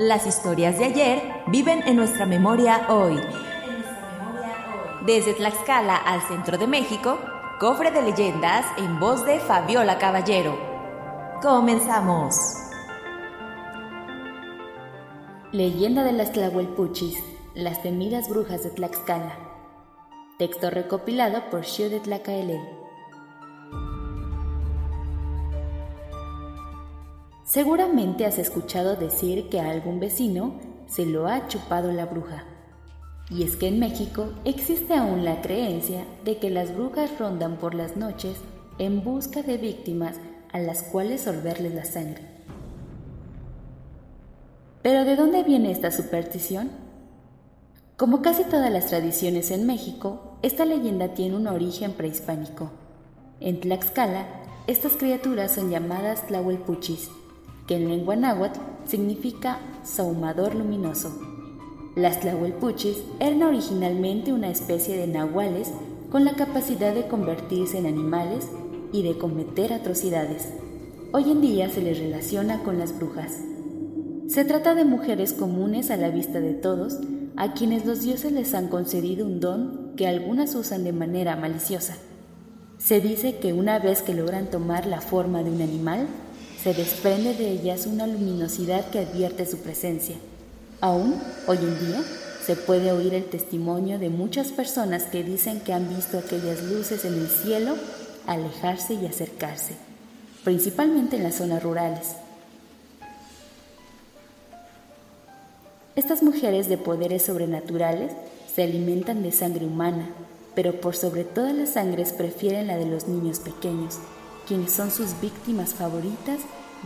[0.00, 3.20] Las historias de ayer viven en nuestra memoria hoy.
[5.04, 7.18] Desde Tlaxcala al centro de México,
[7.60, 10.56] cofre de leyendas en voz de Fabiola Caballero.
[11.42, 12.34] Comenzamos.
[15.52, 17.22] Leyenda de las Tlahuelpuchis,
[17.54, 19.36] las temidas brujas de Tlaxcala.
[20.38, 22.79] Texto recopilado por Xio de Tlacaelel.
[27.50, 32.44] Seguramente has escuchado decir que a algún vecino se lo ha chupado la bruja.
[33.28, 37.74] Y es que en México existe aún la creencia de que las brujas rondan por
[37.74, 38.36] las noches
[38.78, 40.14] en busca de víctimas
[40.52, 42.22] a las cuales sorberles la sangre.
[44.82, 46.70] Pero ¿de dónde viene esta superstición?
[47.96, 52.70] Como casi todas las tradiciones en México, esta leyenda tiene un origen prehispánico.
[53.40, 54.28] En Tlaxcala,
[54.68, 57.10] estas criaturas son llamadas tlahuelpuchis,
[57.70, 61.12] que en lengua náhuatl significa saumador luminoso.
[61.94, 65.70] Las tlahuelpuchis eran originalmente una especie de nahuales
[66.10, 68.48] con la capacidad de convertirse en animales
[68.92, 70.48] y de cometer atrocidades.
[71.12, 73.38] Hoy en día se les relaciona con las brujas.
[74.26, 76.98] Se trata de mujeres comunes a la vista de todos,
[77.36, 81.94] a quienes los dioses les han concedido un don que algunas usan de manera maliciosa.
[82.78, 86.08] Se dice que una vez que logran tomar la forma de un animal,
[86.62, 90.16] se desprende de ellas una luminosidad que advierte su presencia.
[90.80, 92.02] Aún, hoy en día,
[92.44, 97.04] se puede oír el testimonio de muchas personas que dicen que han visto aquellas luces
[97.04, 97.76] en el cielo
[98.26, 99.74] alejarse y acercarse,
[100.44, 102.08] principalmente en las zonas rurales.
[105.96, 108.12] Estas mujeres de poderes sobrenaturales
[108.54, 110.10] se alimentan de sangre humana,
[110.54, 113.98] pero por sobre todas las sangres prefieren la de los niños pequeños,
[114.50, 116.40] quienes son sus víctimas favoritas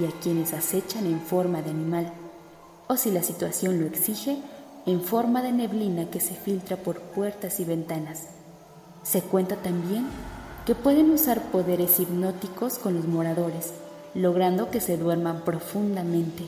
[0.00, 2.10] y a quienes acechan en forma de animal,
[2.88, 4.38] o si la situación lo exige,
[4.86, 8.28] en forma de neblina que se filtra por puertas y ventanas.
[9.02, 10.06] Se cuenta también
[10.64, 13.74] que pueden usar poderes hipnóticos con los moradores,
[14.14, 16.44] logrando que se duerman profundamente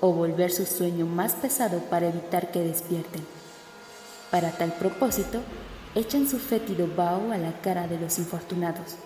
[0.00, 3.22] o volver su sueño más pesado para evitar que despierten.
[4.30, 5.40] Para tal propósito,
[5.94, 8.96] echan su fétido vaho a la cara de los infortunados.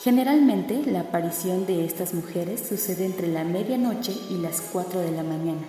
[0.00, 5.24] Generalmente la aparición de estas mujeres sucede entre la medianoche y las 4 de la
[5.24, 5.66] mañana.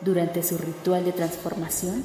[0.00, 2.02] Durante su ritual de transformación,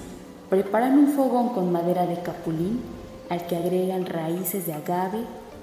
[0.49, 2.81] preparan un fogón con madera de capulín
[3.29, 5.19] al que agregan raíces de agave,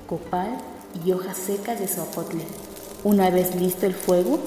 [0.07, 0.57] copal
[1.05, 2.45] y hojas secas de zapotle.
[3.05, 4.39] Una vez listo el fuego,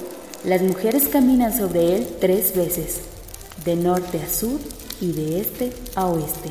[0.46, 3.02] las mujeres caminan sobre él tres veces,
[3.64, 4.60] de norte a sur
[5.00, 6.50] y de este a oeste.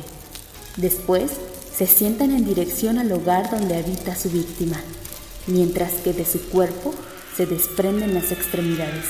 [0.77, 1.31] Después
[1.77, 4.77] se sientan en dirección al hogar donde habita su víctima,
[5.45, 6.93] mientras que de su cuerpo
[7.35, 9.03] se desprenden las extremidades.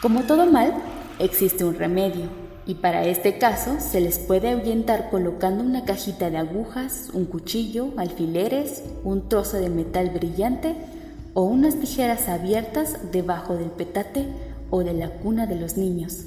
[0.00, 0.72] Como todo mal,
[1.18, 2.30] existe un remedio,
[2.66, 7.92] y para este caso se les puede ahuyentar colocando una cajita de agujas, un cuchillo,
[7.98, 10.74] alfileres, un trozo de metal brillante
[11.34, 14.26] o unas tijeras abiertas debajo del petate
[14.70, 16.24] o de la cuna de los niños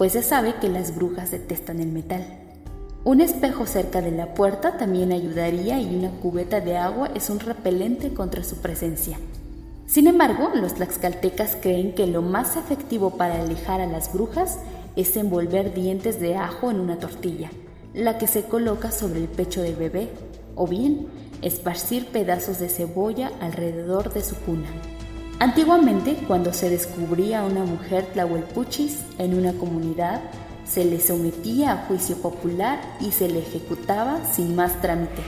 [0.00, 2.24] pues se sabe que las brujas detestan el metal.
[3.04, 7.38] Un espejo cerca de la puerta también ayudaría y una cubeta de agua es un
[7.38, 9.18] repelente contra su presencia.
[9.84, 14.58] Sin embargo, los tlaxcaltecas creen que lo más efectivo para alejar a las brujas
[14.96, 17.50] es envolver dientes de ajo en una tortilla,
[17.92, 20.08] la que se coloca sobre el pecho del bebé,
[20.54, 21.08] o bien
[21.42, 24.70] esparcir pedazos de cebolla alrededor de su cuna.
[25.40, 30.20] Antiguamente, cuando se descubría una mujer tlahuelpuchis en una comunidad,
[30.66, 35.22] se le sometía a juicio popular y se le ejecutaba sin más trámite.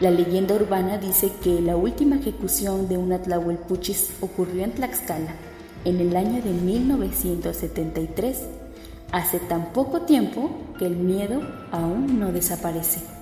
[0.00, 5.36] La leyenda urbana dice que la última ejecución de una tlahuelpuchis ocurrió en Tlaxcala
[5.84, 8.38] en el año de 1973,
[9.12, 10.50] hace tan poco tiempo
[10.80, 13.21] que el miedo aún no desaparece.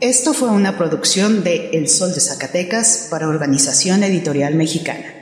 [0.00, 5.12] Esto fue una producción de El Sol de Zacatecas para Organización Editorial Mexicana.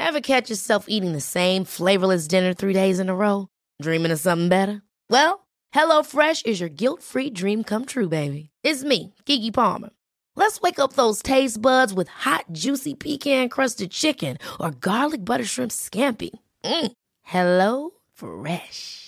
[0.00, 3.46] Ever catch yourself eating the same flavorless dinner three days in a row?
[3.80, 4.82] Dreaming of something better?
[5.08, 8.50] Well, HelloFresh is your guilt-free dream come true, baby.
[8.64, 9.90] It's me, Kiki Palmer.
[10.34, 15.70] Let's wake up those taste buds with hot, juicy pecan-crusted chicken or garlic butter shrimp
[15.70, 16.30] scampi.
[16.64, 16.92] Mm.
[17.22, 19.07] Hello Fresh.